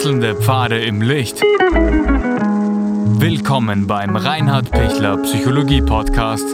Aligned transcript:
Wechselnde 0.00 0.34
Pfade 0.34 0.82
im 0.82 1.02
Licht. 1.02 1.42
Willkommen 3.20 3.86
beim 3.86 4.16
Reinhard 4.16 4.70
Pichler 4.70 5.18
Psychologie 5.18 5.82
Podcast. 5.82 6.46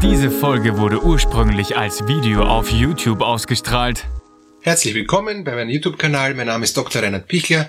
Diese 0.00 0.30
Folge 0.30 0.78
wurde 0.78 1.02
ursprünglich 1.02 1.76
als 1.76 2.06
Video 2.06 2.44
auf 2.44 2.70
YouTube 2.70 3.22
ausgestrahlt. 3.22 4.04
Herzlich 4.60 4.94
willkommen 4.94 5.42
bei 5.42 5.56
meinem 5.56 5.70
YouTube-Kanal. 5.70 6.34
Mein 6.34 6.46
Name 6.46 6.62
ist 6.62 6.76
Dr. 6.76 7.02
Reinhard 7.02 7.26
Pichler. 7.26 7.68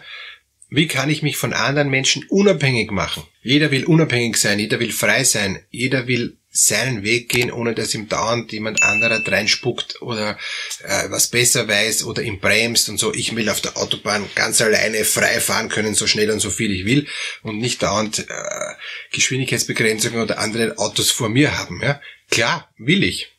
Wie 0.69 0.85
kann 0.85 1.09
ich 1.09 1.23
mich 1.23 1.35
von 1.35 1.53
anderen 1.53 1.89
Menschen 1.89 2.23
unabhängig 2.29 2.91
machen? 2.91 3.23
Jeder 3.41 3.71
will 3.71 3.85
unabhängig 3.85 4.37
sein, 4.37 4.59
jeder 4.59 4.79
will 4.79 4.91
frei 4.91 5.23
sein, 5.23 5.63
jeder 5.71 6.05
will 6.05 6.37
seinen 6.51 7.03
Weg 7.03 7.29
gehen, 7.29 7.51
ohne 7.51 7.75
dass 7.75 7.93
ihm 7.93 8.09
dauernd 8.09 8.51
jemand 8.51 8.81
anderer 8.81 9.21
reinspuckt 9.25 10.01
oder 10.01 10.37
äh, 10.83 11.09
was 11.09 11.27
besser 11.27 11.67
weiß 11.67 12.03
oder 12.03 12.23
ihm 12.23 12.39
bremst 12.39 12.89
und 12.89 12.97
so. 12.97 13.13
Ich 13.13 13.35
will 13.35 13.49
auf 13.49 13.61
der 13.61 13.77
Autobahn 13.77 14.27
ganz 14.33 14.59
alleine 14.61 15.05
frei 15.05 15.39
fahren 15.39 15.69
können, 15.69 15.93
so 15.93 16.07
schnell 16.07 16.31
und 16.31 16.39
so 16.39 16.49
viel 16.49 16.71
ich 16.71 16.85
will 16.85 17.07
und 17.43 17.59
nicht 17.59 17.83
dauernd 17.83 18.27
äh, 18.27 18.73
Geschwindigkeitsbegrenzungen 19.11 20.21
oder 20.21 20.39
andere 20.39 20.77
Autos 20.79 21.11
vor 21.11 21.29
mir 21.29 21.57
haben. 21.57 21.81
Ja? 21.83 22.01
Klar, 22.31 22.71
will 22.77 23.03
ich. 23.03 23.31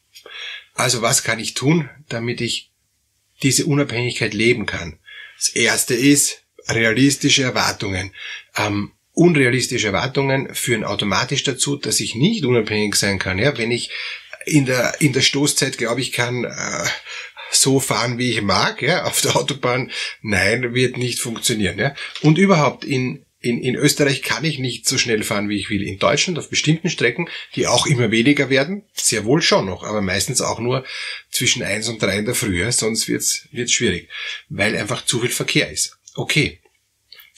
Also 0.74 1.02
was 1.02 1.24
kann 1.24 1.40
ich 1.40 1.54
tun, 1.54 1.90
damit 2.08 2.40
ich 2.40 2.70
diese 3.42 3.66
Unabhängigkeit 3.66 4.34
leben 4.34 4.66
kann? 4.66 4.98
Das 5.36 5.48
erste 5.48 5.94
ist 5.94 6.42
realistische 6.68 7.42
Erwartungen. 7.42 8.14
Ähm, 8.56 8.92
unrealistische 9.20 9.88
Erwartungen 9.88 10.54
führen 10.54 10.82
automatisch 10.82 11.42
dazu, 11.42 11.76
dass 11.76 12.00
ich 12.00 12.14
nicht 12.14 12.46
unabhängig 12.46 12.94
sein 12.94 13.18
kann. 13.18 13.38
Ja, 13.38 13.58
wenn 13.58 13.70
ich 13.70 13.90
in 14.46 14.64
der, 14.64 14.98
in 15.00 15.12
der 15.12 15.20
Stoßzeit 15.20 15.76
glaube 15.76 16.00
ich 16.00 16.12
kann, 16.12 16.44
äh, 16.44 16.84
so 17.52 17.80
fahren, 17.80 18.16
wie 18.16 18.30
ich 18.30 18.40
mag, 18.40 18.80
ja, 18.80 19.04
auf 19.04 19.20
der 19.20 19.36
Autobahn, 19.36 19.90
nein, 20.22 20.72
wird 20.72 20.96
nicht 20.96 21.18
funktionieren, 21.18 21.78
ja. 21.78 21.94
Und 22.22 22.38
überhaupt 22.38 22.82
in, 22.82 23.26
in, 23.40 23.62
in 23.62 23.74
Österreich 23.74 24.22
kann 24.22 24.42
ich 24.44 24.58
nicht 24.58 24.88
so 24.88 24.96
schnell 24.96 25.22
fahren, 25.22 25.50
wie 25.50 25.58
ich 25.58 25.68
will. 25.68 25.82
In 25.82 25.98
Deutschland 25.98 26.38
auf 26.38 26.48
bestimmten 26.48 26.88
Strecken, 26.88 27.28
die 27.56 27.66
auch 27.66 27.86
immer 27.86 28.10
weniger 28.10 28.48
werden, 28.48 28.84
sehr 28.94 29.26
wohl 29.26 29.42
schon 29.42 29.66
noch, 29.66 29.82
aber 29.82 30.00
meistens 30.00 30.40
auch 30.40 30.60
nur 30.60 30.86
zwischen 31.30 31.62
eins 31.62 31.88
und 31.88 32.00
drei 32.00 32.16
in 32.16 32.24
der 32.24 32.34
Früh, 32.34 32.58
ja, 32.58 32.72
sonst 32.72 33.06
wird's, 33.06 33.48
wird's 33.52 33.72
schwierig, 33.72 34.08
weil 34.48 34.74
einfach 34.78 35.04
zu 35.04 35.20
viel 35.20 35.28
Verkehr 35.28 35.70
ist. 35.70 35.98
Okay. 36.14 36.60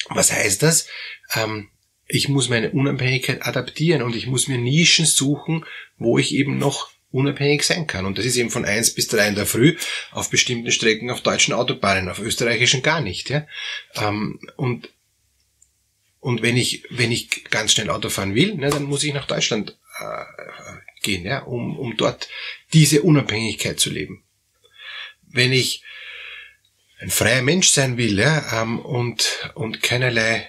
Was 0.08 0.32
heißt 0.32 0.62
das? 0.62 0.86
ähm, 1.34 1.68
ich 2.12 2.28
muss 2.28 2.50
meine 2.50 2.70
Unabhängigkeit 2.70 3.46
adaptieren 3.46 4.02
und 4.02 4.14
ich 4.14 4.26
muss 4.26 4.46
mir 4.46 4.58
Nischen 4.58 5.06
suchen, 5.06 5.64
wo 5.96 6.18
ich 6.18 6.34
eben 6.34 6.58
noch 6.58 6.90
unabhängig 7.10 7.62
sein 7.62 7.86
kann. 7.86 8.04
Und 8.04 8.18
das 8.18 8.26
ist 8.26 8.36
eben 8.36 8.50
von 8.50 8.66
eins 8.66 8.94
bis 8.94 9.08
drei 9.08 9.28
in 9.28 9.34
der 9.34 9.46
Früh 9.46 9.76
auf 10.10 10.28
bestimmten 10.28 10.70
Strecken 10.72 11.10
auf 11.10 11.22
deutschen 11.22 11.54
Autobahnen, 11.54 12.10
auf 12.10 12.18
österreichischen 12.18 12.82
gar 12.82 13.00
nicht. 13.00 13.30
Ja? 13.30 13.46
Ähm, 13.94 14.40
und 14.56 14.90
und 16.20 16.42
wenn 16.42 16.56
ich, 16.56 16.84
wenn 16.90 17.10
ich 17.10 17.44
ganz 17.50 17.72
schnell 17.72 17.90
Auto 17.90 18.08
fahren 18.08 18.36
will, 18.36 18.54
ne, 18.54 18.70
dann 18.70 18.84
muss 18.84 19.02
ich 19.02 19.12
nach 19.12 19.26
Deutschland 19.26 19.76
äh, 19.98 20.24
gehen, 21.02 21.24
ja, 21.24 21.40
um, 21.40 21.76
um 21.76 21.96
dort 21.96 22.28
diese 22.72 23.02
Unabhängigkeit 23.02 23.80
zu 23.80 23.90
leben. 23.90 24.22
Wenn 25.22 25.52
ich 25.52 25.82
ein 27.00 27.10
freier 27.10 27.42
Mensch 27.42 27.70
sein 27.70 27.96
will 27.96 28.20
ja, 28.20 28.62
ähm, 28.62 28.78
und, 28.78 29.50
und 29.54 29.82
keinerlei 29.82 30.46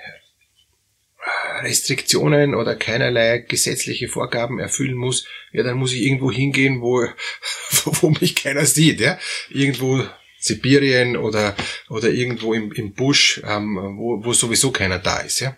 Restriktionen 1.64 2.56
oder 2.56 2.76
keinerlei 2.76 3.40
gesetzliche 3.40 4.08
Vorgaben 4.08 4.60
erfüllen 4.60 4.96
muss, 4.96 5.26
ja, 5.52 5.64
dann 5.64 5.78
muss 5.78 5.94
ich 5.94 6.02
irgendwo 6.02 6.32
hingehen, 6.32 6.82
wo, 6.82 7.08
wo 7.86 8.10
mich 8.10 8.36
keiner 8.36 8.66
sieht, 8.66 9.00
ja. 9.00 9.18
Irgendwo 9.50 10.04
Sibirien 10.40 11.16
oder, 11.16 11.56
oder 11.90 12.10
irgendwo 12.10 12.54
im, 12.54 12.72
im 12.74 12.94
Busch, 12.94 13.42
ähm, 13.46 13.76
wo, 13.98 14.24
wo 14.24 14.34
sowieso 14.34 14.72
keiner 14.72 15.00
da 15.00 15.20
ist, 15.20 15.40
ja. 15.40 15.58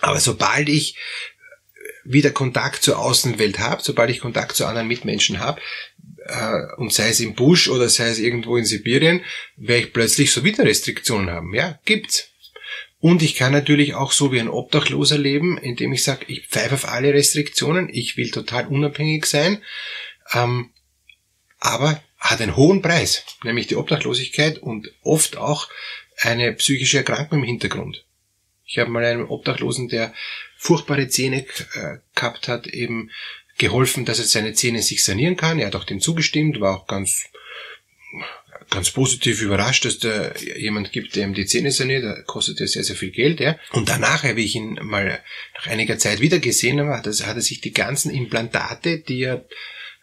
Aber 0.00 0.20
sobald 0.20 0.68
ich 0.68 0.96
wieder 2.04 2.30
Kontakt 2.30 2.82
zur 2.82 2.98
Außenwelt 2.98 3.58
habe, 3.58 3.82
sobald 3.82 4.10
ich 4.10 4.20
Kontakt 4.20 4.56
zu 4.56 4.64
anderen 4.64 4.88
Mitmenschen 4.88 5.40
habe, 5.40 5.60
äh, 6.24 6.74
und 6.76 6.92
sei 6.92 7.08
es 7.08 7.20
im 7.20 7.34
Busch 7.34 7.68
oder 7.68 7.88
sei 7.88 8.08
es 8.08 8.18
irgendwo 8.18 8.56
in 8.56 8.64
Sibirien, 8.64 9.22
werde 9.56 9.86
ich 9.86 9.92
plötzlich 9.92 10.32
so 10.32 10.44
wieder 10.44 10.64
Restriktionen 10.64 11.30
haben. 11.30 11.54
Ja, 11.54 11.78
gibt's. 11.84 12.27
Und 13.00 13.22
ich 13.22 13.36
kann 13.36 13.52
natürlich 13.52 13.94
auch 13.94 14.10
so 14.10 14.32
wie 14.32 14.40
ein 14.40 14.48
Obdachloser 14.48 15.18
leben, 15.18 15.56
indem 15.56 15.92
ich 15.92 16.02
sage, 16.02 16.24
ich 16.26 16.48
pfeife 16.48 16.74
auf 16.74 16.88
alle 16.88 17.14
Restriktionen, 17.14 17.88
ich 17.88 18.16
will 18.16 18.30
total 18.30 18.66
unabhängig 18.66 19.26
sein, 19.26 19.62
ähm, 20.32 20.70
aber 21.60 22.02
hat 22.18 22.40
einen 22.40 22.56
hohen 22.56 22.82
Preis, 22.82 23.24
nämlich 23.44 23.68
die 23.68 23.76
Obdachlosigkeit 23.76 24.58
und 24.58 24.92
oft 25.02 25.36
auch 25.36 25.68
eine 26.16 26.52
psychische 26.54 26.98
Erkrankung 26.98 27.38
im 27.38 27.44
Hintergrund. 27.44 28.04
Ich 28.64 28.78
habe 28.78 28.90
mal 28.90 29.04
einem 29.04 29.30
Obdachlosen, 29.30 29.88
der 29.88 30.12
furchtbare 30.56 31.08
Zähne 31.08 31.46
äh, 31.74 31.98
gehabt 32.14 32.48
hat, 32.48 32.66
eben 32.66 33.10
geholfen, 33.56 34.04
dass 34.04 34.18
er 34.18 34.24
seine 34.24 34.52
Zähne 34.54 34.82
sich 34.82 35.04
sanieren 35.04 35.36
kann. 35.36 35.58
Er 35.58 35.68
hat 35.68 35.76
auch 35.76 35.84
dem 35.84 36.00
zugestimmt, 36.00 36.60
war 36.60 36.76
auch 36.76 36.86
ganz 36.86 37.26
ganz 38.70 38.90
positiv 38.90 39.42
überrascht, 39.42 39.84
dass 39.84 39.98
da 39.98 40.34
jemand 40.56 40.92
gibt, 40.92 41.16
der 41.16 41.24
ihm 41.24 41.34
die 41.34 41.46
Zähne 41.46 41.72
saniert, 41.72 42.04
da 42.04 42.22
kostet 42.22 42.60
ja 42.60 42.66
sehr, 42.66 42.84
sehr 42.84 42.96
viel 42.96 43.10
Geld, 43.10 43.40
ja. 43.40 43.58
Und 43.72 43.88
danach, 43.88 44.24
wie 44.24 44.44
ich 44.44 44.54
ihn 44.54 44.78
mal 44.82 45.22
nach 45.54 45.66
einiger 45.66 45.98
Zeit 45.98 46.20
wieder 46.20 46.38
gesehen 46.38 46.80
habe, 46.80 46.96
hat 46.96 47.06
er, 47.06 47.26
hat 47.26 47.36
er 47.36 47.42
sich 47.42 47.60
die 47.60 47.72
ganzen 47.72 48.10
Implantate, 48.10 48.98
die 48.98 49.22
er 49.22 49.46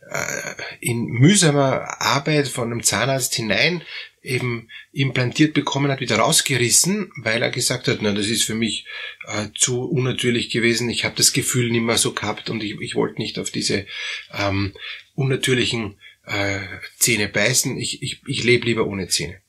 äh, 0.09 0.53
in 0.81 1.05
mühsamer 1.05 2.01
Arbeit 2.01 2.47
von 2.47 2.71
einem 2.71 2.83
Zahnarzt 2.83 3.35
hinein 3.35 3.81
eben 4.21 4.69
implantiert 4.91 5.53
bekommen 5.53 5.91
hat, 5.91 5.99
wieder 5.99 6.17
rausgerissen, 6.17 7.11
weil 7.17 7.43
er 7.43 7.51
gesagt 7.51 7.87
hat, 7.87 7.99
na, 8.01 8.11
das 8.11 8.27
ist 8.27 8.43
für 8.43 8.55
mich 8.55 8.85
äh, 9.27 9.47
zu 9.53 9.83
unnatürlich 9.83 10.49
gewesen. 10.49 10.89
Ich 10.89 11.05
habe 11.05 11.15
das 11.15 11.31
Gefühl 11.31 11.69
nicht 11.69 11.83
mehr 11.83 11.97
so 11.97 12.13
gehabt 12.13 12.49
und 12.49 12.63
ich, 12.63 12.79
ich 12.81 12.95
wollte 12.95 13.21
nicht 13.21 13.37
auf 13.37 13.51
diese 13.51 13.85
ähm, 14.33 14.73
unnatürlichen 15.13 15.97
äh, 16.25 16.61
Zähne 16.97 17.27
beißen. 17.27 17.77
Ich, 17.77 18.01
ich, 18.01 18.21
ich 18.27 18.43
lebe 18.43 18.65
lieber 18.65 18.87
ohne 18.87 19.07
Zähne. 19.07 19.41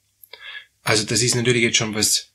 Also 0.82 1.04
das 1.04 1.22
ist 1.22 1.34
natürlich 1.34 1.62
jetzt 1.62 1.76
schon 1.78 1.94
was 1.94 2.32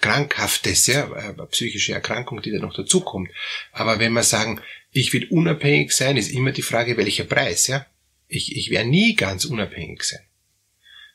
Krankhaftes, 0.00 0.86
ja, 0.88 1.12
eine 1.12 1.46
psychische 1.46 1.92
Erkrankung, 1.92 2.42
die 2.42 2.50
da 2.50 2.58
noch 2.58 2.74
dazukommt. 2.74 3.30
Aber 3.72 3.98
wenn 3.98 4.12
wir 4.12 4.24
sagen, 4.24 4.60
ich 4.90 5.12
will 5.12 5.26
unabhängig 5.30 5.92
sein, 5.92 6.16
ist 6.16 6.30
immer 6.30 6.52
die 6.52 6.62
Frage, 6.62 6.96
welcher 6.96 7.24
Preis, 7.24 7.66
ja. 7.66 7.86
Ich, 8.26 8.56
ich 8.56 8.70
werde 8.70 8.88
nie 8.88 9.14
ganz 9.14 9.44
unabhängig 9.44 10.02
sein. 10.02 10.26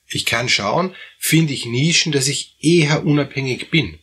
Ich 0.07 0.25
kann 0.25 0.49
schauen, 0.49 0.95
finde 1.17 1.53
ich 1.53 1.65
Nischen, 1.65 2.11
dass 2.11 2.27
ich 2.27 2.55
eher 2.59 3.05
unabhängig 3.05 3.69
bin. 3.69 3.99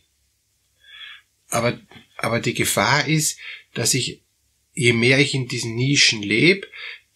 Aber, 1.49 1.79
aber 2.17 2.39
die 2.39 2.53
Gefahr 2.53 3.07
ist, 3.07 3.39
dass 3.73 3.93
ich, 3.93 4.21
je 4.73 4.93
mehr 4.93 5.19
ich 5.19 5.33
in 5.33 5.47
diesen 5.47 5.75
Nischen 5.75 6.21
lebe, 6.21 6.67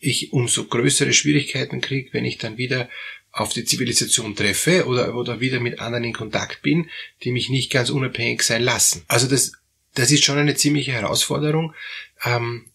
ich 0.01 0.33
umso 0.33 0.65
größere 0.65 1.13
Schwierigkeiten 1.13 1.79
kriege, 1.79 2.09
wenn 2.11 2.25
ich 2.25 2.37
dann 2.37 2.57
wieder 2.57 2.89
auf 3.31 3.53
die 3.53 3.63
Zivilisation 3.63 4.35
treffe 4.35 4.85
oder, 4.87 5.15
oder 5.15 5.39
wieder 5.39 5.61
mit 5.61 5.79
anderen 5.79 6.03
in 6.03 6.13
Kontakt 6.13 6.61
bin, 6.63 6.89
die 7.23 7.31
mich 7.31 7.49
nicht 7.49 7.71
ganz 7.71 7.89
unabhängig 7.89 8.41
sein 8.41 8.63
lassen. 8.63 9.05
Also 9.07 9.27
das, 9.27 9.53
das 9.93 10.11
ist 10.11 10.25
schon 10.25 10.37
eine 10.37 10.55
ziemliche 10.55 10.91
Herausforderung, 10.91 11.73
ähm, 12.25 12.65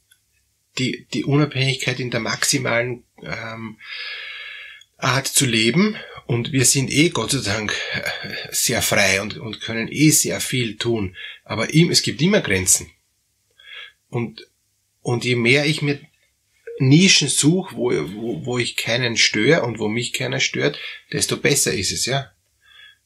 die, 0.79 1.07
die 1.13 1.25
Unabhängigkeit 1.25 2.01
in 2.01 2.11
der 2.11 2.21
maximalen 2.21 3.05
ähm, 3.23 3.77
Art 4.97 5.27
zu 5.27 5.45
leben. 5.45 5.97
Und 6.27 6.53
wir 6.53 6.65
sind 6.65 6.91
eh 6.91 7.11
Gott 7.11 7.33
sei 7.33 7.41
Dank 7.41 7.75
sehr 8.51 8.83
frei 8.83 9.21
und, 9.21 9.37
und 9.37 9.61
können 9.61 9.89
eh 9.91 10.11
sehr 10.11 10.41
viel 10.41 10.77
tun. 10.77 11.17
Aber 11.45 11.75
ihm, 11.75 11.91
es 11.91 12.03
gibt 12.03 12.23
immer 12.23 12.41
Grenzen. 12.41 12.91
Und, 14.09 14.47
und 15.03 15.25
je 15.25 15.37
mehr 15.37 15.67
ich 15.67 15.83
mir 15.83 16.01
Nischen 16.79 17.29
suche, 17.29 17.75
wo, 17.77 17.91
wo, 17.91 18.47
wo 18.47 18.59
ich 18.59 18.77
keinen 18.77 19.17
störe 19.17 19.63
und 19.63 19.79
wo 19.79 19.89
mich 19.89 20.13
keiner 20.13 20.41
stört, 20.41 20.79
desto 21.13 21.37
besser 21.37 21.73
ist 21.73 21.93
es, 21.93 22.07
ja. 22.07 22.33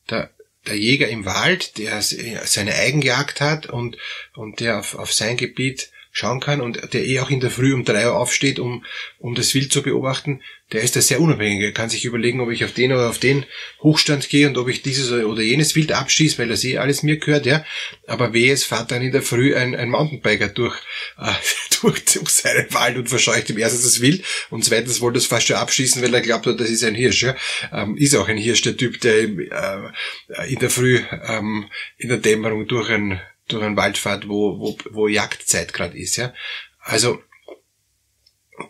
Der, 0.08 0.30
der 0.66 0.76
Jäger 0.76 1.08
im 1.08 1.24
Wald, 1.24 1.78
der 1.78 2.02
seine 2.02 2.74
Eigenjagd 2.74 3.40
hat 3.40 3.66
und, 3.66 3.96
und 4.34 4.60
der 4.60 4.78
auf, 4.78 4.94
auf 4.94 5.12
sein 5.12 5.36
Gebiet 5.36 5.90
schauen 6.10 6.40
kann 6.40 6.60
und 6.60 6.92
der 6.92 7.04
eh 7.04 7.20
auch 7.20 7.30
in 7.30 7.40
der 7.40 7.50
Früh 7.50 7.72
um 7.72 7.84
drei 7.84 8.06
Uhr 8.06 8.16
aufsteht, 8.16 8.58
um, 8.58 8.84
um 9.18 9.34
das 9.34 9.54
Wild 9.54 9.72
zu 9.72 9.82
beobachten, 9.82 10.42
der 10.72 10.82
ist 10.82 10.94
da 10.94 11.00
sehr 11.00 11.20
unabhängig. 11.20 11.62
Er 11.62 11.72
kann 11.72 11.88
sich 11.88 12.04
überlegen, 12.04 12.40
ob 12.40 12.50
ich 12.50 12.64
auf 12.64 12.72
den 12.72 12.92
oder 12.92 13.08
auf 13.08 13.18
den 13.18 13.44
Hochstand 13.82 14.28
gehe 14.28 14.46
und 14.46 14.56
ob 14.56 14.68
ich 14.68 14.82
dieses 14.82 15.10
oder 15.10 15.42
jenes 15.42 15.74
Wild 15.74 15.92
abschieße, 15.92 16.38
weil 16.38 16.48
das 16.48 16.64
eh 16.64 16.78
alles 16.78 17.02
mir 17.02 17.18
gehört, 17.18 17.46
ja. 17.46 17.64
Aber 18.06 18.32
wehe, 18.32 18.52
es 18.52 18.64
fährt 18.64 18.90
dann 18.90 19.02
in 19.02 19.12
der 19.12 19.22
Früh 19.22 19.54
ein, 19.56 19.74
ein 19.74 19.88
Mountainbiker 19.88 20.48
durch, 20.48 20.76
äh, 21.18 21.32
durch, 21.80 22.04
durch 22.04 22.28
seinen 22.28 22.72
Wald 22.72 22.96
und 22.96 23.08
verscheucht 23.08 23.50
ihm 23.50 23.58
erstens 23.58 23.82
das 23.82 24.00
Wild 24.00 24.24
und 24.50 24.64
zweitens 24.64 25.00
wollte 25.00 25.18
es 25.18 25.26
fast 25.26 25.48
schon 25.48 25.56
abschießen, 25.56 26.02
weil 26.02 26.14
er 26.14 26.20
glaubt 26.20 26.46
das 26.46 26.70
ist 26.70 26.84
ein 26.84 26.94
Hirsch, 26.94 27.22
ja. 27.22 27.36
Ähm, 27.72 27.96
ist 27.96 28.14
auch 28.14 28.28
ein 28.28 28.36
Hirsch, 28.36 28.62
der 28.62 28.76
Typ, 28.76 29.00
der 29.00 29.22
äh, 29.22 30.52
in 30.52 30.58
der 30.60 30.70
Früh 30.70 31.00
ähm, 31.26 31.66
in 31.98 32.08
der 32.08 32.18
Dämmerung 32.18 32.66
durch 32.66 32.90
ein 32.90 33.20
durch 33.52 33.62
einen 33.62 33.76
Wald 33.76 33.98
fährt, 33.98 34.28
wo, 34.28 34.58
wo, 34.58 34.76
wo 34.90 35.08
Jagdzeit 35.08 35.72
gerade 35.72 35.98
ist, 35.98 36.16
ja. 36.16 36.32
Also, 36.80 37.22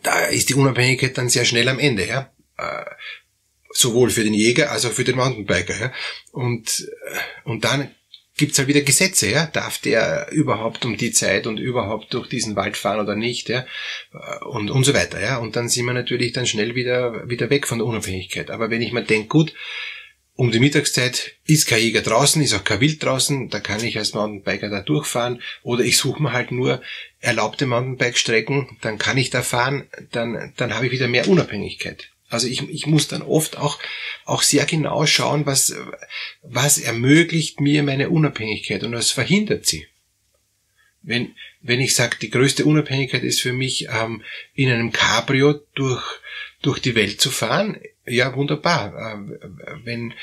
da 0.03 0.25
ist 0.25 0.49
die 0.49 0.55
Unabhängigkeit 0.55 1.17
dann 1.17 1.29
sehr 1.29 1.45
schnell 1.45 1.67
am 1.69 1.79
Ende, 1.79 2.07
ja. 2.07 2.31
Äh, 2.57 2.85
sowohl 3.73 4.09
für 4.09 4.23
den 4.23 4.33
Jäger 4.33 4.71
als 4.71 4.85
auch 4.85 4.91
für 4.91 5.03
den 5.03 5.15
Mountainbiker. 5.15 5.79
Ja? 5.79 5.93
Und, 6.31 6.87
und 7.43 7.63
dann 7.63 7.91
gibt's 8.37 8.57
halt 8.57 8.67
wieder 8.67 8.81
Gesetze, 8.81 9.29
ja. 9.29 9.45
Darf 9.47 9.77
der 9.79 10.29
überhaupt 10.31 10.85
um 10.85 10.97
die 10.97 11.11
Zeit 11.11 11.47
und 11.47 11.59
überhaupt 11.59 12.13
durch 12.13 12.27
diesen 12.27 12.55
Wald 12.55 12.77
fahren 12.77 12.99
oder 12.99 13.15
nicht, 13.15 13.49
ja. 13.49 13.65
Und, 14.41 14.71
und 14.71 14.83
so 14.83 14.93
weiter, 14.93 15.21
ja. 15.21 15.37
Und 15.37 15.55
dann 15.55 15.69
sind 15.69 15.85
wir 15.85 15.93
natürlich 15.93 16.33
dann 16.33 16.47
schnell 16.47 16.75
wieder, 16.75 17.29
wieder 17.29 17.49
weg 17.49 17.67
von 17.67 17.77
der 17.77 17.87
Unabhängigkeit. 17.87 18.51
Aber 18.51 18.69
wenn 18.69 18.81
ich 18.81 18.91
mir 18.91 19.03
denke, 19.03 19.27
gut, 19.27 19.53
um 20.41 20.49
die 20.49 20.59
Mittagszeit 20.59 21.35
ist 21.45 21.67
kein 21.67 21.83
Jäger 21.83 22.01
draußen, 22.01 22.41
ist 22.41 22.55
auch 22.55 22.63
kein 22.63 22.79
Wild 22.79 23.03
draußen, 23.03 23.51
da 23.51 23.59
kann 23.59 23.83
ich 23.83 23.99
als 23.99 24.15
Mountainbiker 24.15 24.71
da 24.71 24.81
durchfahren 24.81 25.39
oder 25.61 25.83
ich 25.83 25.97
suche 25.97 26.19
mir 26.19 26.33
halt 26.33 26.51
nur 26.51 26.81
erlaubte 27.19 27.67
Mountainbike-Strecken, 27.67 28.79
dann 28.81 28.97
kann 28.97 29.19
ich 29.19 29.29
da 29.29 29.43
fahren, 29.43 29.87
dann, 30.11 30.51
dann 30.57 30.73
habe 30.73 30.87
ich 30.87 30.91
wieder 30.91 31.07
mehr 31.07 31.27
Unabhängigkeit. 31.27 32.09
Also 32.27 32.47
ich, 32.47 32.67
ich 32.69 32.87
muss 32.87 33.07
dann 33.07 33.21
oft 33.21 33.59
auch, 33.59 33.77
auch 34.25 34.41
sehr 34.41 34.65
genau 34.65 35.05
schauen, 35.05 35.45
was, 35.45 35.75
was 36.41 36.79
ermöglicht 36.79 37.61
mir 37.61 37.83
meine 37.83 38.09
Unabhängigkeit 38.09 38.83
und 38.83 38.93
was 38.93 39.11
verhindert 39.11 39.67
sie. 39.67 39.85
Wenn, 41.03 41.35
wenn 41.61 41.81
ich 41.81 41.93
sage, 41.93 42.17
die 42.19 42.31
größte 42.31 42.65
Unabhängigkeit 42.65 43.21
ist 43.21 43.41
für 43.41 43.53
mich, 43.53 43.89
ähm, 43.91 44.23
in 44.55 44.71
einem 44.71 44.91
Cabrio 44.91 45.53
durch, 45.75 46.03
durch 46.63 46.79
die 46.79 46.95
Welt 46.95 47.21
zu 47.21 47.29
fahren, 47.29 47.77
ja, 48.05 48.35
wunderbar. 48.35 49.13
Ähm, 49.13 49.37
wenn, 49.83 50.13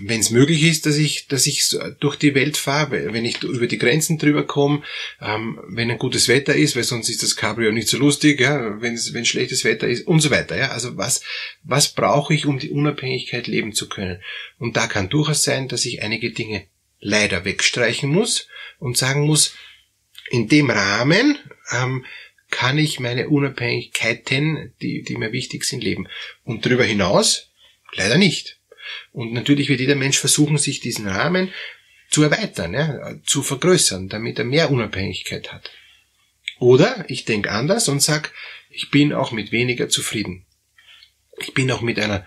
wenn 0.00 0.20
es 0.20 0.30
möglich 0.30 0.62
ist, 0.62 0.86
dass 0.86 0.96
ich, 0.96 1.28
dass 1.28 1.46
ich 1.46 1.76
durch 2.00 2.16
die 2.16 2.34
Welt 2.34 2.56
fahre, 2.56 3.12
wenn 3.12 3.24
ich 3.24 3.42
über 3.42 3.66
die 3.66 3.78
Grenzen 3.78 4.18
drüber 4.18 4.46
komme, 4.46 4.82
ähm, 5.20 5.60
wenn 5.68 5.90
ein 5.90 5.98
gutes 5.98 6.28
Wetter 6.28 6.54
ist, 6.54 6.76
weil 6.76 6.84
sonst 6.84 7.08
ist 7.08 7.22
das 7.22 7.36
Cabrio 7.36 7.72
nicht 7.72 7.88
so 7.88 7.98
lustig, 7.98 8.40
ja, 8.40 8.80
wenn 8.80 8.96
wenn 8.96 9.24
schlechtes 9.24 9.64
Wetter 9.64 9.88
ist 9.88 10.06
und 10.06 10.20
so 10.20 10.30
weiter. 10.30 10.56
Ja, 10.56 10.68
also 10.68 10.96
was 10.96 11.22
was 11.62 11.92
brauche 11.92 12.34
ich, 12.34 12.46
um 12.46 12.58
die 12.58 12.70
Unabhängigkeit 12.70 13.46
leben 13.46 13.72
zu 13.72 13.88
können? 13.88 14.22
Und 14.58 14.76
da 14.76 14.86
kann 14.86 15.08
durchaus 15.08 15.42
sein, 15.42 15.68
dass 15.68 15.84
ich 15.84 16.02
einige 16.02 16.32
Dinge 16.32 16.66
leider 17.00 17.44
wegstreichen 17.44 18.10
muss 18.10 18.48
und 18.78 18.96
sagen 18.96 19.26
muss, 19.26 19.54
in 20.30 20.48
dem 20.48 20.70
Rahmen 20.70 21.38
ähm, 21.72 22.04
kann 22.54 22.78
ich 22.78 23.00
meine 23.00 23.28
Unabhängigkeiten, 23.28 24.72
die, 24.80 25.02
die 25.02 25.16
mir 25.16 25.32
wichtig 25.32 25.64
sind, 25.64 25.82
leben. 25.82 26.06
Und 26.44 26.64
darüber 26.64 26.84
hinaus 26.84 27.50
leider 27.94 28.16
nicht. 28.16 28.60
Und 29.10 29.32
natürlich 29.32 29.68
wird 29.68 29.80
jeder 29.80 29.96
Mensch 29.96 30.20
versuchen, 30.20 30.56
sich 30.56 30.78
diesen 30.78 31.08
Rahmen 31.08 31.52
zu 32.10 32.22
erweitern, 32.22 32.72
ja, 32.74 33.16
zu 33.24 33.42
vergrößern, 33.42 34.08
damit 34.08 34.38
er 34.38 34.44
mehr 34.44 34.70
Unabhängigkeit 34.70 35.52
hat. 35.52 35.72
Oder 36.60 37.04
ich 37.08 37.24
denke 37.24 37.50
anders 37.50 37.88
und 37.88 38.00
sag, 38.00 38.32
ich 38.70 38.90
bin 38.90 39.12
auch 39.12 39.32
mit 39.32 39.50
weniger 39.50 39.88
zufrieden. 39.88 40.46
Ich 41.38 41.54
bin 41.54 41.72
auch 41.72 41.80
mit 41.80 41.98
einer 41.98 42.24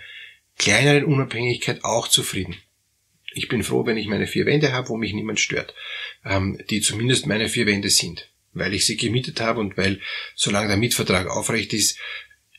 kleineren 0.57 1.05
Unabhängigkeit 1.05 1.85
auch 1.85 2.09
zufrieden. 2.09 2.57
Ich 3.33 3.47
bin 3.47 3.63
froh, 3.63 3.85
wenn 3.85 3.95
ich 3.95 4.07
meine 4.07 4.27
vier 4.27 4.45
Wände 4.45 4.73
habe, 4.73 4.89
wo 4.89 4.97
mich 4.97 5.13
niemand 5.13 5.39
stört, 5.39 5.73
ähm, 6.25 6.59
die 6.69 6.81
zumindest 6.81 7.27
meine 7.27 7.47
vier 7.47 7.65
Wände 7.65 7.89
sind, 7.89 8.29
weil 8.57 8.73
ich 8.73 8.85
sie 8.85 8.97
gemietet 8.97 9.39
habe 9.41 9.59
und 9.59 9.77
weil, 9.77 9.99
solange 10.35 10.67
der 10.67 10.77
Mietvertrag 10.77 11.27
aufrecht 11.27 11.73
ist, 11.73 11.97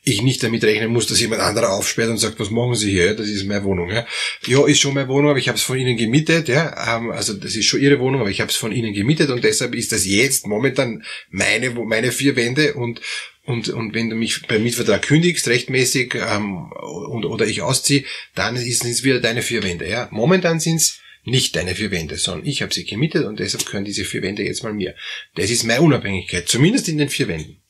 ich 0.05 0.23
nicht 0.23 0.43
damit 0.43 0.65
rechnen 0.65 0.91
muss, 0.91 1.07
dass 1.07 1.21
jemand 1.21 1.43
anderer 1.43 1.73
aufsperrt 1.73 2.09
und 2.09 2.19
sagt, 2.19 2.39
was 2.41 2.51
machen 2.51 2.75
Sie 2.75 2.91
hier? 2.91 3.15
Das 3.15 3.29
ist 3.29 3.45
meine 3.45 3.65
Wohnung. 3.65 3.91
Ja, 3.91 4.07
ja 4.47 4.67
ist 4.67 4.81
schon 4.81 4.95
meine 4.95 5.09
Wohnung, 5.09 5.31
aber 5.31 5.39
ich 5.39 5.49
habe 5.49 5.59
es 5.59 5.65
von 5.65 5.79
Ihnen 5.79 5.97
gemietet. 5.97 6.49
Ja, 6.49 6.97
ähm, 6.97 7.11
also 7.11 7.35
das 7.35 7.57
ist 7.57 7.67
schon 7.67 7.81
Ihre 7.81 7.99
Wohnung, 7.99 8.21
aber 8.21 8.31
ich 8.31 8.41
habe 8.41 8.51
es 8.51 8.57
von 8.57 8.73
Ihnen 8.73 8.95
gemietet 8.95 9.31
und 9.31 9.45
deshalb 9.45 9.75
ist 9.75 9.93
das 9.93 10.07
jetzt 10.07 10.47
momentan 10.47 11.05
meine 11.31 11.71
meine 11.71 12.13
vier 12.13 12.37
Wände 12.37 12.75
und 12.75 13.01
und, 13.45 13.71
und 13.71 13.95
wenn 13.95 14.11
du 14.11 14.17
mich 14.17 14.43
beim 14.47 14.63
Mietvertrag 14.63 15.01
kündigst, 15.01 15.49
rechtmäßig, 15.49 16.15
ähm, 16.17 16.71
und, 17.09 17.25
oder 17.25 17.47
ich 17.47 17.63
ausziehe, 17.63 18.05
dann 18.35 18.59
sind 18.59 18.91
es 18.91 19.05
wieder 19.05 19.21
deine 19.21 19.41
vier 19.41 19.63
Wände. 19.63 19.89
Ja? 19.89 20.07
Momentan 20.11 20.61
sind 20.61 20.77
es 20.77 21.01
nicht 21.29 21.57
deine 21.57 21.75
vier 21.75 21.91
Wände, 21.91 22.17
sondern 22.17 22.47
ich 22.47 22.63
habe 22.63 22.75
sie 22.75 22.85
gemietet 22.85 23.25
und 23.25 23.39
deshalb 23.39 23.67
können 23.67 23.85
diese 23.85 24.05
vier 24.05 24.23
Wände 24.23 24.43
jetzt 24.43 24.63
mal 24.63 24.73
mir. 24.73 24.95
Das 25.35 25.51
ist 25.51 25.65
meine 25.65 25.83
Unabhängigkeit, 25.83 26.49
zumindest 26.49 26.89
in 26.89 26.99
den 26.99 27.09
vier 27.09 27.29
Wänden 27.29 27.63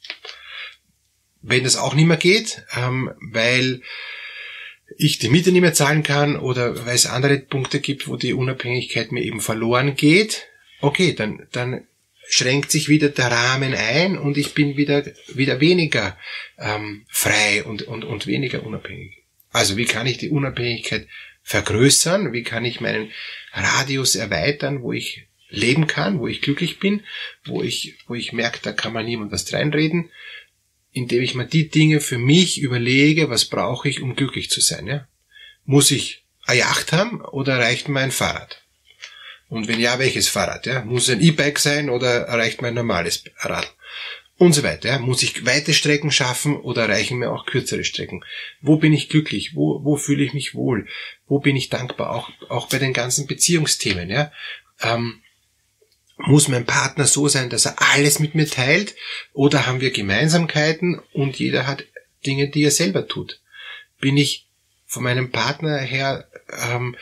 wenn 1.42 1.64
das 1.64 1.76
auch 1.76 1.94
nicht 1.94 2.06
mehr 2.06 2.16
geht, 2.16 2.64
ähm, 2.76 3.10
weil 3.20 3.82
ich 4.96 5.18
die 5.18 5.28
Miete 5.28 5.52
nicht 5.52 5.60
mehr 5.60 5.74
zahlen 5.74 6.02
kann 6.02 6.36
oder 6.36 6.86
weil 6.86 6.94
es 6.94 7.06
andere 7.06 7.38
Punkte 7.38 7.80
gibt, 7.80 8.08
wo 8.08 8.16
die 8.16 8.32
Unabhängigkeit 8.32 9.12
mir 9.12 9.22
eben 9.22 9.40
verloren 9.40 9.94
geht, 9.96 10.46
okay, 10.80 11.12
dann, 11.12 11.46
dann 11.52 11.86
schränkt 12.28 12.70
sich 12.70 12.88
wieder 12.88 13.08
der 13.08 13.30
Rahmen 13.30 13.74
ein 13.74 14.18
und 14.18 14.36
ich 14.36 14.54
bin 14.54 14.76
wieder, 14.76 15.04
wieder 15.28 15.60
weniger 15.60 16.18
ähm, 16.58 17.06
frei 17.08 17.64
und, 17.64 17.82
und, 17.82 18.04
und 18.04 18.26
weniger 18.26 18.64
unabhängig. 18.64 19.24
Also 19.50 19.76
wie 19.76 19.86
kann 19.86 20.06
ich 20.06 20.18
die 20.18 20.30
Unabhängigkeit 20.30 21.06
vergrößern? 21.48 22.32
Wie 22.32 22.42
kann 22.42 22.64
ich 22.64 22.80
meinen 22.80 23.10
Radius 23.52 24.14
erweitern, 24.14 24.82
wo 24.82 24.92
ich 24.92 25.26
leben 25.48 25.86
kann, 25.86 26.18
wo 26.18 26.28
ich 26.28 26.42
glücklich 26.42 26.78
bin, 26.78 27.04
wo 27.44 27.62
ich, 27.62 27.98
wo 28.06 28.14
ich 28.14 28.32
merke, 28.32 28.60
da 28.62 28.72
kann 28.72 28.92
man 28.92 29.06
niemand 29.06 29.32
was 29.32 29.52
reinreden 29.52 30.10
indem 30.92 31.22
ich 31.22 31.34
mir 31.34 31.46
die 31.46 31.68
Dinge 31.68 32.00
für 32.00 32.18
mich 32.18 32.60
überlege, 32.60 33.30
was 33.30 33.44
brauche 33.44 33.88
ich, 33.88 34.00
um 34.02 34.16
glücklich 34.16 34.50
zu 34.50 34.60
sein. 34.60 34.86
Ja? 34.86 35.06
Muss 35.64 35.90
ich 35.90 36.24
eine 36.44 36.60
Yacht 36.60 36.92
haben 36.92 37.20
oder 37.20 37.58
reicht 37.58 37.88
mir 37.88 38.00
ein 38.00 38.10
Fahrrad? 38.10 38.62
Und 39.48 39.68
wenn 39.68 39.80
ja, 39.80 39.98
welches 39.98 40.28
Fahrrad? 40.28 40.66
Ja? 40.66 40.84
Muss 40.84 41.08
ein 41.08 41.20
E-Bike 41.20 41.58
sein 41.58 41.90
oder 41.90 42.28
reicht 42.28 42.62
mir 42.62 42.68
ein 42.68 42.74
normales 42.74 43.24
Rad? 43.38 43.74
Und 44.38 44.52
so 44.52 44.62
weiter. 44.62 44.88
Ja? 44.88 44.98
Muss 45.00 45.24
ich 45.24 45.44
weite 45.44 45.74
Strecken 45.74 46.12
schaffen 46.12 46.56
oder 46.56 46.88
reichen 46.88 47.18
mir 47.18 47.32
auch 47.32 47.44
kürzere 47.44 47.84
Strecken? 47.84 48.24
Wo 48.60 48.76
bin 48.76 48.92
ich 48.92 49.08
glücklich? 49.08 49.56
Wo, 49.56 49.84
wo 49.84 49.96
fühle 49.96 50.22
ich 50.22 50.32
mich 50.32 50.54
wohl? 50.54 50.86
Wo 51.26 51.40
bin 51.40 51.56
ich 51.56 51.70
dankbar? 51.70 52.14
Auch, 52.14 52.30
auch 52.48 52.68
bei 52.68 52.78
den 52.78 52.92
ganzen 52.92 53.26
Beziehungsthemen. 53.26 54.08
Ja? 54.08 54.30
Ähm, 54.80 55.22
muss 56.18 56.46
mein 56.46 56.66
Partner 56.66 57.06
so 57.06 57.26
sein, 57.26 57.50
dass 57.50 57.66
er 57.66 57.76
alles 57.94 58.20
mit 58.20 58.36
mir 58.36 58.48
teilt? 58.48 58.94
Oder 59.32 59.66
haben 59.66 59.80
wir 59.80 59.90
Gemeinsamkeiten 59.90 61.00
und 61.12 61.36
jeder 61.36 61.66
hat 61.66 61.84
Dinge, 62.24 62.48
die 62.48 62.62
er 62.62 62.70
selber 62.70 63.08
tut? 63.08 63.40
Bin 64.00 64.16
ich 64.16 64.46
von 64.86 65.02
meinem 65.02 65.32
Partner 65.32 65.78
her 65.78 66.28
ähm, 66.70 66.96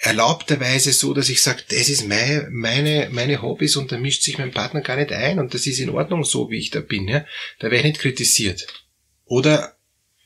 erlaubterweise 0.00 0.92
so, 0.92 1.12
dass 1.12 1.28
ich 1.28 1.42
sage, 1.42 1.62
das 1.68 1.88
ist 1.88 2.06
meine, 2.06 2.48
meine, 2.50 3.08
meine 3.10 3.42
Hobbys 3.42 3.76
und 3.76 3.90
da 3.90 3.98
mischt 3.98 4.22
sich 4.22 4.38
mein 4.38 4.52
Partner 4.52 4.80
gar 4.80 4.96
nicht 4.96 5.12
ein 5.12 5.38
und 5.38 5.54
das 5.54 5.66
ist 5.66 5.80
in 5.80 5.90
Ordnung 5.90 6.24
so, 6.24 6.50
wie 6.50 6.58
ich 6.58 6.70
da 6.70 6.80
bin. 6.80 7.08
Ja? 7.08 7.26
Da 7.58 7.64
werde 7.64 7.78
ich 7.78 7.84
nicht 7.84 8.00
kritisiert. 8.00 8.66
Oder 9.24 9.76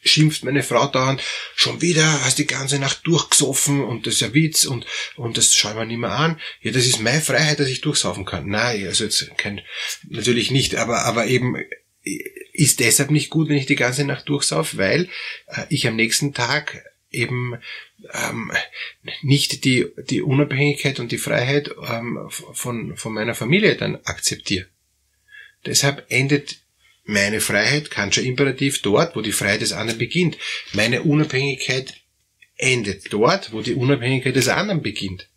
schimpft 0.05 0.45
meine 0.45 0.63
Frau 0.63 0.87
dauernd, 0.89 1.23
schon 1.55 1.81
wieder 1.81 2.25
hast 2.25 2.39
die 2.39 2.47
ganze 2.47 2.79
Nacht 2.79 3.07
durchgesoffen 3.07 3.83
und 3.83 4.07
das 4.07 4.15
ist 4.15 4.21
ja 4.21 4.35
Witz 4.35 4.65
und, 4.65 4.85
und 5.17 5.39
das 5.39 5.55
schauen 5.55 5.77
wir 5.77 5.85
nicht 5.85 5.99
mehr 5.99 6.11
an. 6.11 6.41
Ja, 6.61 6.73
das 6.73 6.87
ist 6.87 7.01
meine 7.01 7.21
Freiheit, 7.21 7.61
dass 7.61 7.69
ich 7.69 7.81
durchsaufen 7.81 8.25
kann. 8.25 8.49
Nein, 8.49 8.87
also 8.87 9.05
jetzt 9.05 9.31
kein, 9.39 9.63
natürlich 10.09 10.51
nicht, 10.51 10.75
aber, 10.75 11.05
aber 11.05 11.27
eben 11.27 11.57
ist 12.53 12.81
deshalb 12.81 13.11
nicht 13.11 13.31
gut, 13.31 13.49
wenn 13.49 13.57
ich 13.57 13.67
die 13.67 13.77
ganze 13.77 14.05
Nacht 14.05 14.29
durchsauf, 14.29 14.77
weil 14.77 15.09
äh, 15.47 15.63
ich 15.69 15.87
am 15.87 15.97
nächsten 15.97 16.35
Tag 16.35 16.85
eben 17.13 17.59
ähm, 18.13 18.53
nicht 19.23 19.65
die, 19.65 19.87
die 20.11 20.23
Unabhängigkeit 20.23 21.01
und 21.01 21.13
die 21.13 21.19
Freiheit 21.19 21.71
ähm, 21.89 22.29
von, 22.31 22.97
von 22.97 23.13
meiner 23.13 23.35
Familie 23.35 23.77
dann 23.77 23.97
akzeptiere. 24.05 24.67
Deshalb 25.67 26.07
endet 26.09 26.59
meine 27.05 27.41
Freiheit, 27.41 27.91
kann 27.91 28.13
schon 28.13 28.25
Imperativ, 28.25 28.83
dort, 28.83 29.17
wo 29.17 29.21
die 29.21 29.33
Freiheit 29.33 29.61
des 29.61 29.73
anderen 29.73 29.99
beginnt. 29.99 30.39
Meine 30.73 31.03
Unabhängigkeit 31.03 31.95
endet 32.57 33.13
dort, 33.13 33.53
wo 33.53 33.61
die 33.61 33.75
Unabhängigkeit 33.75 34.37
des 34.37 34.49
anderen 34.49 34.83
beginnt. 34.83 35.29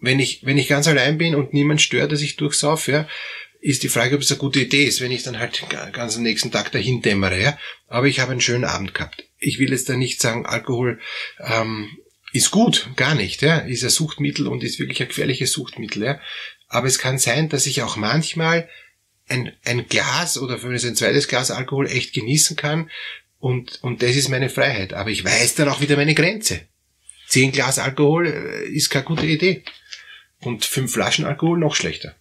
Wenn 0.00 0.20
ich, 0.20 0.44
wenn 0.44 0.58
ich 0.58 0.68
ganz 0.68 0.86
allein 0.86 1.18
bin 1.18 1.34
und 1.34 1.54
niemand 1.54 1.80
stört, 1.80 2.12
dass 2.12 2.20
ich 2.20 2.36
durchsaufe, 2.36 2.92
ja, 2.92 3.08
ist 3.60 3.82
die 3.82 3.88
Frage, 3.88 4.16
ob 4.16 4.20
es 4.20 4.30
eine 4.30 4.38
gute 4.38 4.60
Idee 4.60 4.84
ist, 4.84 5.00
wenn 5.00 5.10
ich 5.10 5.22
dann 5.22 5.38
halt 5.38 5.64
ganz 5.92 6.16
am 6.16 6.22
nächsten 6.22 6.50
Tag 6.52 6.70
dahin 6.72 7.00
dämmere. 7.00 7.40
Ja? 7.40 7.58
Aber 7.86 8.06
ich 8.06 8.20
habe 8.20 8.32
einen 8.32 8.42
schönen 8.42 8.64
Abend 8.64 8.92
gehabt. 8.92 9.24
Ich 9.44 9.58
will 9.58 9.70
jetzt 9.70 9.88
da 9.88 9.96
nicht 9.96 10.20
sagen, 10.20 10.46
Alkohol 10.46 11.00
ähm, 11.38 11.96
ist 12.32 12.50
gut, 12.50 12.88
gar 12.96 13.14
nicht. 13.14 13.42
Ja? 13.42 13.58
Ist 13.58 13.84
ein 13.84 13.90
Suchtmittel 13.90 14.48
und 14.48 14.64
ist 14.64 14.78
wirklich 14.78 15.00
ein 15.02 15.08
gefährliches 15.08 15.52
Suchtmittel. 15.52 16.02
Ja? 16.02 16.20
Aber 16.68 16.86
es 16.86 16.98
kann 16.98 17.18
sein, 17.18 17.48
dass 17.48 17.66
ich 17.66 17.82
auch 17.82 17.96
manchmal 17.96 18.68
ein, 19.28 19.52
ein 19.64 19.86
Glas 19.88 20.36
oder 20.38 20.62
wenn 20.62 20.74
es 20.74 20.84
ein 20.84 20.96
zweites 20.96 21.28
Glas 21.28 21.50
Alkohol 21.50 21.86
echt 21.86 22.12
genießen 22.12 22.56
kann 22.56 22.90
und, 23.38 23.78
und 23.82 24.02
das 24.02 24.16
ist 24.16 24.30
meine 24.30 24.48
Freiheit. 24.48 24.94
Aber 24.94 25.10
ich 25.10 25.24
weiß 25.24 25.54
dann 25.54 25.68
auch 25.68 25.80
wieder 25.80 25.96
meine 25.96 26.14
Grenze. 26.14 26.62
Zehn 27.28 27.52
Glas 27.52 27.78
Alkohol 27.78 28.26
äh, 28.26 28.68
ist 28.68 28.90
keine 28.90 29.04
gute 29.04 29.26
Idee. 29.26 29.62
Und 30.40 30.64
fünf 30.64 30.92
Flaschen 30.92 31.24
Alkohol 31.24 31.58
noch 31.58 31.74
schlechter. 31.74 32.14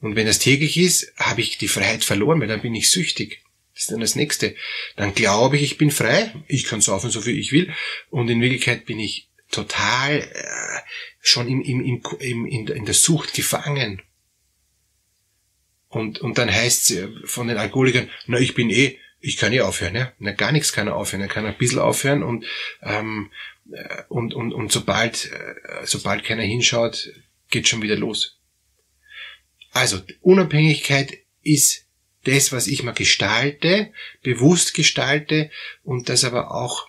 Und 0.00 0.14
wenn 0.14 0.26
das 0.26 0.38
täglich 0.38 0.76
ist, 0.76 1.12
habe 1.16 1.40
ich 1.40 1.58
die 1.58 1.68
Freiheit 1.68 2.04
verloren, 2.04 2.40
weil 2.40 2.48
dann 2.48 2.62
bin 2.62 2.74
ich 2.74 2.90
süchtig. 2.90 3.42
Das 3.78 3.84
ist 3.84 3.92
dann 3.92 4.00
das 4.00 4.16
Nächste. 4.16 4.56
Dann 4.96 5.14
glaube 5.14 5.56
ich, 5.56 5.62
ich 5.62 5.78
bin 5.78 5.92
frei. 5.92 6.34
Ich 6.48 6.64
kann 6.64 6.80
saufen, 6.80 7.10
so 7.10 7.20
viel 7.20 7.38
ich 7.38 7.52
will. 7.52 7.72
Und 8.10 8.28
in 8.28 8.40
Wirklichkeit 8.40 8.86
bin 8.86 8.98
ich 8.98 9.28
total 9.52 10.18
äh, 10.18 10.80
schon 11.20 11.46
im, 11.46 11.62
im, 11.62 11.84
im, 11.84 12.02
im, 12.18 12.46
in, 12.46 12.66
in 12.66 12.84
der 12.86 12.94
Sucht 12.94 13.34
gefangen. 13.34 14.02
Und, 15.86 16.18
und 16.18 16.38
dann 16.38 16.52
heißt 16.52 16.90
es 16.90 17.08
von 17.30 17.46
den 17.46 17.56
Alkoholikern, 17.56 18.10
na, 18.26 18.40
ich 18.40 18.54
bin 18.54 18.68
eh 18.68 18.98
ich 19.20 19.36
kann 19.36 19.52
eh 19.52 19.60
aufhören, 19.60 19.94
ja. 19.94 20.12
Na, 20.18 20.32
gar 20.32 20.50
nichts 20.50 20.72
kann 20.72 20.88
er 20.88 20.96
aufhören. 20.96 21.22
Er 21.22 21.28
kann 21.28 21.46
ein 21.46 21.56
bisschen 21.56 21.78
aufhören 21.78 22.24
und, 22.24 22.46
ähm, 22.82 23.30
äh, 23.70 24.02
und, 24.08 24.34
und, 24.34 24.52
und 24.52 24.72
sobald, 24.72 25.30
äh, 25.30 25.86
sobald 25.86 26.24
keiner 26.24 26.42
hinschaut, 26.42 27.12
geht 27.48 27.68
schon 27.68 27.82
wieder 27.82 27.96
los. 27.96 28.40
Also, 29.70 30.00
Unabhängigkeit 30.20 31.16
ist 31.44 31.87
das, 32.24 32.52
was 32.52 32.66
ich 32.66 32.82
mal 32.82 32.92
gestalte, 32.92 33.92
bewusst 34.22 34.74
gestalte 34.74 35.50
und 35.84 36.08
das 36.08 36.24
aber 36.24 36.54
auch 36.54 36.88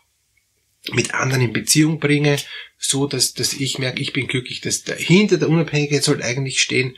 mit 0.91 1.13
anderen 1.13 1.43
in 1.43 1.53
Beziehung 1.53 1.99
bringe, 1.99 2.37
so 2.77 3.07
dass, 3.07 3.33
dass 3.33 3.53
ich 3.53 3.77
merke, 3.79 4.01
ich 4.01 4.13
bin 4.13 4.27
glücklich. 4.27 4.61
Dass 4.61 4.83
hinter 4.97 5.37
der 5.37 5.49
Unabhängigkeit 5.49 6.03
soll 6.03 6.23
eigentlich 6.23 6.61
stehen, 6.61 6.97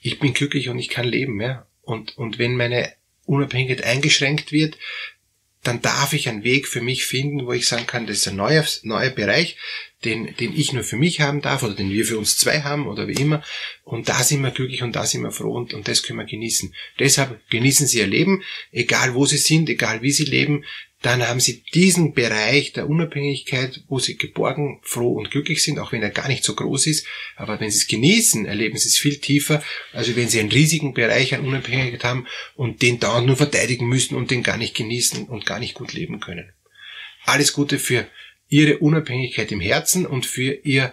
ich 0.00 0.18
bin 0.18 0.32
glücklich 0.32 0.68
und 0.68 0.78
ich 0.78 0.88
kann 0.88 1.06
leben, 1.06 1.40
ja. 1.40 1.66
Und, 1.82 2.16
und 2.18 2.38
wenn 2.38 2.56
meine 2.56 2.92
Unabhängigkeit 3.24 3.84
eingeschränkt 3.84 4.52
wird, 4.52 4.76
dann 5.62 5.82
darf 5.82 6.12
ich 6.12 6.28
einen 6.28 6.44
Weg 6.44 6.68
für 6.68 6.80
mich 6.80 7.04
finden, 7.04 7.46
wo 7.46 7.52
ich 7.52 7.66
sagen 7.66 7.86
kann, 7.86 8.06
das 8.06 8.18
ist 8.18 8.28
ein 8.28 8.36
neuer, 8.36 8.64
neuer 8.82 9.10
Bereich, 9.10 9.56
den, 10.04 10.34
den 10.36 10.56
ich 10.56 10.72
nur 10.72 10.84
für 10.84 10.96
mich 10.96 11.20
haben 11.20 11.40
darf 11.40 11.62
oder 11.62 11.74
den 11.74 11.90
wir 11.90 12.04
für 12.04 12.18
uns 12.18 12.36
zwei 12.36 12.62
haben 12.62 12.86
oder 12.86 13.08
wie 13.08 13.20
immer. 13.20 13.42
Und 13.82 14.08
da 14.08 14.22
sind 14.22 14.42
wir 14.42 14.50
glücklich 14.50 14.82
und 14.82 14.94
da 14.94 15.04
sind 15.04 15.22
wir 15.22 15.32
froh 15.32 15.54
und, 15.54 15.74
und 15.74 15.88
das 15.88 16.02
können 16.02 16.18
wir 16.18 16.26
genießen. 16.26 16.72
Deshalb 16.98 17.40
genießen 17.50 17.86
Sie 17.86 17.98
Ihr 17.98 18.06
Leben, 18.06 18.42
egal 18.70 19.14
wo 19.14 19.26
Sie 19.26 19.38
sind, 19.38 19.68
egal 19.68 20.02
wie 20.02 20.12
Sie 20.12 20.24
leben 20.24 20.64
dann 21.02 21.26
haben 21.26 21.38
sie 21.38 21.62
diesen 21.74 22.12
Bereich 22.12 22.72
der 22.72 22.88
Unabhängigkeit, 22.88 23.84
wo 23.88 24.00
sie 24.00 24.16
geborgen, 24.16 24.80
froh 24.82 25.12
und 25.12 25.30
glücklich 25.30 25.62
sind, 25.62 25.78
auch 25.78 25.92
wenn 25.92 26.02
er 26.02 26.10
gar 26.10 26.26
nicht 26.26 26.42
so 26.42 26.54
groß 26.56 26.88
ist. 26.88 27.06
Aber 27.36 27.60
wenn 27.60 27.70
sie 27.70 27.78
es 27.78 27.86
genießen, 27.86 28.46
erleben 28.46 28.76
sie 28.76 28.88
es 28.88 28.98
viel 28.98 29.18
tiefer, 29.18 29.62
als 29.92 30.14
wenn 30.16 30.28
sie 30.28 30.40
einen 30.40 30.50
riesigen 30.50 30.94
Bereich 30.94 31.34
an 31.34 31.46
Unabhängigkeit 31.46 32.02
haben 32.02 32.26
und 32.56 32.82
den 32.82 32.98
dauernd 32.98 33.28
nur 33.28 33.36
verteidigen 33.36 33.86
müssen 33.86 34.16
und 34.16 34.32
den 34.32 34.42
gar 34.42 34.56
nicht 34.56 34.74
genießen 34.74 35.26
und 35.26 35.46
gar 35.46 35.60
nicht 35.60 35.74
gut 35.74 35.92
leben 35.92 36.18
können. 36.18 36.52
Alles 37.24 37.52
Gute 37.52 37.78
für 37.78 38.08
ihre 38.48 38.78
Unabhängigkeit 38.78 39.52
im 39.52 39.60
Herzen 39.60 40.06
und 40.06 40.26
für 40.26 40.52
ihr 40.52 40.92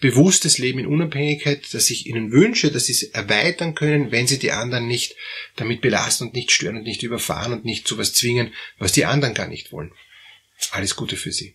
bewusstes 0.00 0.58
Leben 0.58 0.78
in 0.78 0.86
Unabhängigkeit, 0.86 1.72
dass 1.74 1.90
ich 1.90 2.06
ihnen 2.06 2.32
wünsche, 2.32 2.70
dass 2.70 2.86
sie 2.86 2.92
es 2.92 3.02
erweitern 3.02 3.74
können, 3.74 4.10
wenn 4.10 4.26
sie 4.26 4.38
die 4.38 4.52
anderen 4.52 4.86
nicht 4.86 5.14
damit 5.56 5.82
belasten 5.82 6.24
und 6.24 6.34
nicht 6.34 6.50
stören 6.50 6.78
und 6.78 6.84
nicht 6.84 7.02
überfahren 7.02 7.52
und 7.52 7.64
nicht 7.64 7.86
zu 7.86 7.98
was 7.98 8.14
zwingen, 8.14 8.54
was 8.78 8.92
die 8.92 9.04
anderen 9.04 9.34
gar 9.34 9.48
nicht 9.48 9.72
wollen. 9.72 9.92
Alles 10.70 10.96
Gute 10.96 11.16
für 11.16 11.32
sie. 11.32 11.54